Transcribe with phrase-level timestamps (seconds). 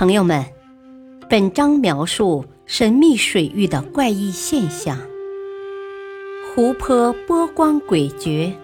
[0.00, 0.42] 朋友们，
[1.28, 4.98] 本章描述神秘水域的怪异现象：
[6.42, 8.54] 湖泊波光诡谲，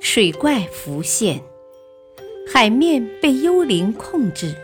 [0.00, 1.42] 水怪浮现，
[2.46, 4.54] 海面被幽灵控制，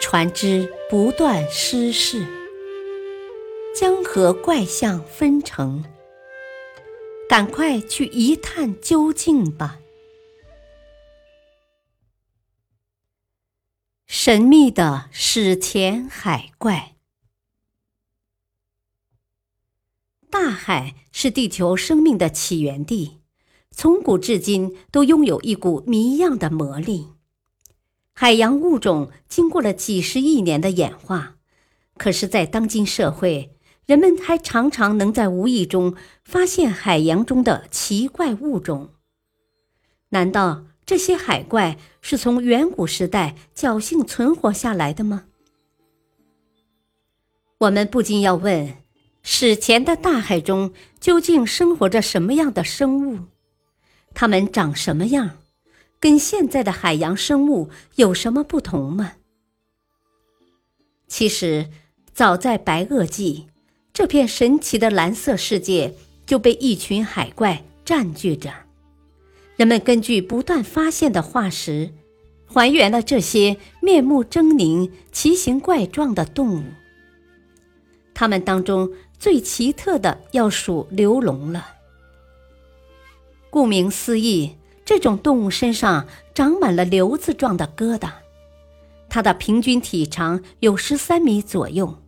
[0.00, 2.26] 船只不断失事，
[3.72, 5.84] 江河怪象纷呈。
[7.28, 9.79] 赶快去一探究竟吧！
[14.12, 16.96] 神秘的史前海怪。
[20.28, 23.20] 大海是地球生命的起源地，
[23.70, 27.10] 从古至今都拥有一股谜样的魔力。
[28.12, 31.36] 海洋物种经过了几十亿年的演化，
[31.96, 38.90] 可是，在当今社会，人们还常常能在无意中发现海洋中的奇怪物种。
[40.08, 40.66] 难道？
[40.90, 45.26] 这些海怪是从远古时代侥幸存活下来的吗？
[47.58, 48.74] 我们不禁要问：
[49.22, 53.26] 史前的大海中究竟生活着什么样的生物？
[54.14, 55.38] 它们长什么样？
[56.00, 59.12] 跟现在的海洋生物有什么不同吗？
[61.06, 61.70] 其实，
[62.12, 63.46] 早在白垩纪，
[63.92, 65.94] 这片神奇的蓝色世界
[66.26, 68.52] 就被一群海怪占据着。
[69.60, 71.90] 人们根据不断发现的化石，
[72.46, 76.64] 还原了这些面目狰狞、奇形怪状的动物。
[78.14, 81.74] 它们当中最奇特的要数流龙了。
[83.50, 88.12] 顾名思义，这种动物身上长满了瘤子状的疙瘩。
[89.10, 91.98] 它的平均体长有十三米左右，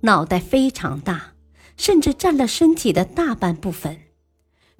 [0.00, 1.32] 脑袋非常大，
[1.78, 3.96] 甚至占了身体的大半部分。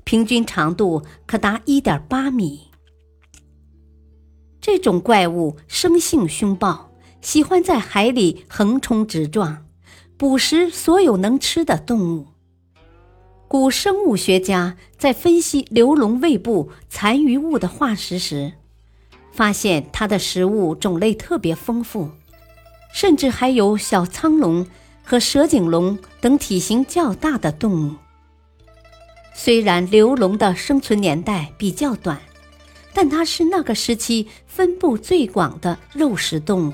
[0.09, 2.69] 平均长度可达一点八米。
[4.59, 9.67] 这种怪物生性凶暴，喜欢在海里横冲直撞，
[10.17, 12.29] 捕食所有能吃的动物。
[13.49, 18.55] 古生物学家在分析流龙胃部残余物的化石时，
[19.31, 22.09] 发现它的食物种类特别丰富，
[22.95, 24.67] 甚至还有小苍龙
[25.05, 27.97] 和蛇颈龙等体型较大的动物。
[29.41, 32.21] 虽然流龙的生存年代比较短，
[32.93, 36.73] 但它是那个时期分布最广的肉食动物，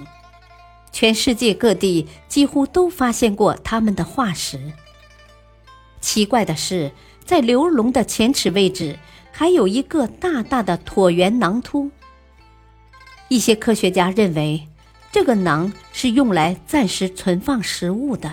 [0.91, 4.72] 全世界各地几乎都发现过它们的化石。
[6.00, 6.91] 奇怪的是，
[7.22, 8.98] 在流龙的前齿位置
[9.30, 11.91] 还有一个大大的椭圆囊突。
[13.28, 14.66] 一些科学家认为，
[15.12, 18.32] 这个囊是用来暂时存放食物的，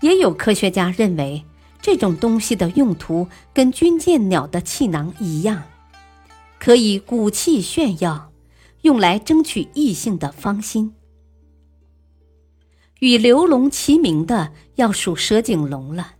[0.00, 1.44] 也有科学家认为。
[1.82, 5.64] 这种东西的用途跟军舰鸟的气囊一样，
[6.60, 8.32] 可以鼓气炫耀，
[8.82, 10.94] 用来争取异性的芳心。
[13.00, 16.14] 与流龙齐名的要数蛇颈龙了。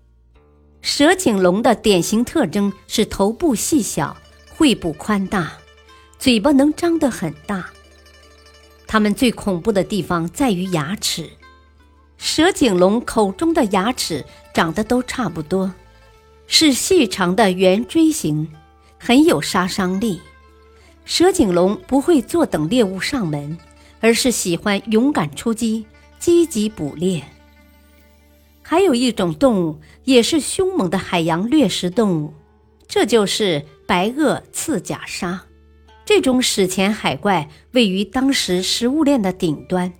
[0.80, 4.16] 蛇颈龙的典型特征是头部细小，
[4.56, 5.52] 喙部宽大，
[6.18, 7.70] 嘴巴能张得很大。
[8.88, 11.30] 它们最恐怖的地方在于牙齿。
[12.18, 15.72] 蛇颈龙口中的牙齿长得都差不多，
[16.46, 18.52] 是细长的圆锥形，
[18.98, 20.20] 很有杀伤力。
[21.04, 23.58] 蛇颈龙不会坐等猎物上门，
[24.00, 25.86] 而是喜欢勇敢出击，
[26.18, 27.22] 积极捕猎。
[28.62, 32.32] 还有一种动物也是凶猛的海洋掠食动物，
[32.86, 35.44] 这就是白垩刺甲鲨。
[36.04, 39.92] 这种史前海怪位于当时食物链的顶端。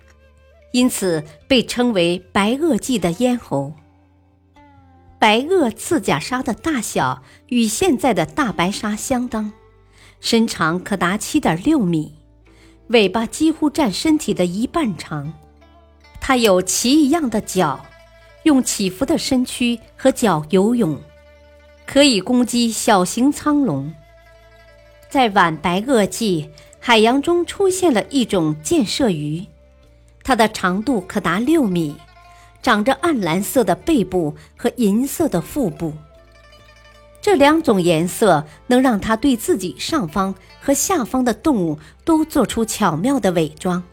[0.71, 3.71] 因此被称为白垩纪的咽喉。
[5.23, 9.53] 白垩刺甲鲨的大小与现在的大白鲨相当，
[10.19, 12.13] 身长可达七点六米，
[12.87, 15.31] 尾巴几乎占身体的一半长。
[16.19, 17.85] 它有鳍一样的脚，
[18.43, 20.99] 用起伏的身躯和脚游泳，
[21.87, 23.93] 可以攻击小型苍龙。
[25.07, 26.49] 在晚白垩纪，
[26.81, 29.45] 海洋中出现了一种箭射鱼。
[30.21, 31.95] 它的长度可达六米，
[32.63, 35.93] 长着暗蓝色的背部和银色的腹部。
[37.21, 43.83] 这两种颜色能让它对自己上方和下方的动物都做出巧妙的伪装。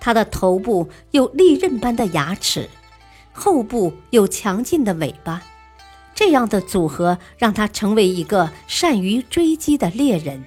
[0.00, 2.68] 它的头部有利刃般的牙齿，
[3.32, 5.42] 后部有强劲的尾巴，
[6.14, 10.44] 这样的组合让它成为一个善于追击的猎人。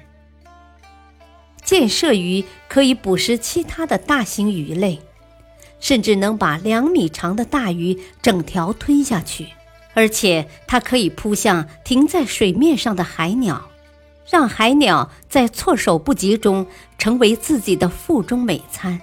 [1.64, 5.02] 箭射鱼可以捕食其他的大型鱼类，
[5.80, 9.48] 甚至能把两米长的大鱼整条吞下去。
[9.94, 13.70] 而且它可以扑向停在水面上的海鸟，
[14.30, 16.68] 让海鸟在措手不及中
[17.00, 19.02] 成为自己的腹中美餐。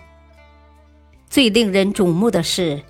[1.29, 2.81] 最令人瞩目的是，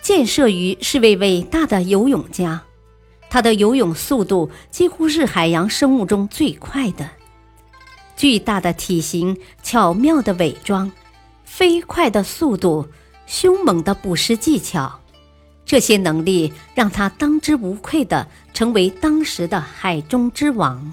[0.00, 2.62] 箭射鱼是位伟大的游泳家，
[3.28, 7.10] 它的游泳速度几乎是海洋生物中最快的。
[8.16, 10.90] 巨大的体型、巧妙的伪装、
[11.44, 12.88] 飞快的速度、
[13.32, 15.00] 凶猛的捕食技巧，
[15.64, 20.92] 这些能力让他当之无愧的成为当时的海中之王。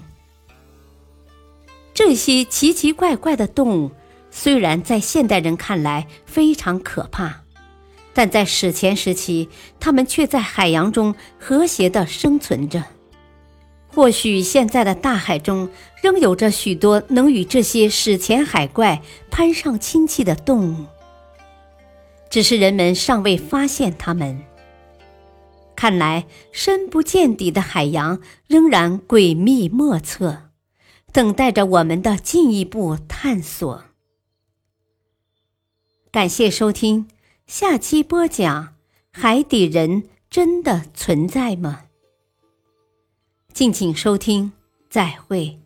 [1.92, 3.90] 这些奇奇怪怪的动物，
[4.30, 7.42] 虽然在现代人看来非常可怕，
[8.14, 12.82] 但在史前时期，它们却在海洋中和谐地生存着。
[13.88, 15.68] 或许现在的大海中
[16.02, 20.86] 仍有着许多能与这些史前海怪攀上亲戚的动物，
[22.30, 24.42] 只是人们尚未发现它们。
[25.76, 30.50] 看来，深不见底的海洋仍然诡秘莫测。
[31.12, 33.82] 等待着我们的进一步探索。
[36.12, 37.08] 感谢收听，
[37.48, 38.74] 下期播讲：
[39.10, 41.86] 海底人真的存在吗？
[43.52, 44.52] 敬请收听，
[44.88, 45.58] 再会。